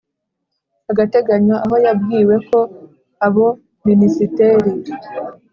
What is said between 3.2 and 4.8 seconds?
abo Minisiteri